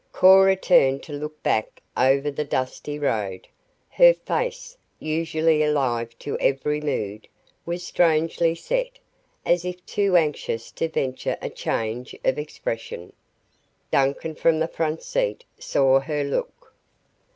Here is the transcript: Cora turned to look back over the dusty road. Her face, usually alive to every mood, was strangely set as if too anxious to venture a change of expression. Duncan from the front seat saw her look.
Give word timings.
Cora 0.11 0.55
turned 0.55 1.03
to 1.03 1.13
look 1.13 1.43
back 1.43 1.79
over 1.95 2.31
the 2.31 2.43
dusty 2.43 2.97
road. 2.97 3.47
Her 3.87 4.15
face, 4.15 4.75
usually 4.97 5.61
alive 5.61 6.17
to 6.17 6.39
every 6.39 6.81
mood, 6.81 7.27
was 7.67 7.85
strangely 7.85 8.55
set 8.55 8.97
as 9.45 9.63
if 9.63 9.85
too 9.85 10.17
anxious 10.17 10.71
to 10.71 10.89
venture 10.89 11.37
a 11.39 11.51
change 11.51 12.15
of 12.25 12.39
expression. 12.39 13.13
Duncan 13.91 14.33
from 14.33 14.57
the 14.57 14.67
front 14.67 15.03
seat 15.03 15.43
saw 15.59 15.99
her 15.99 16.23
look. 16.23 16.73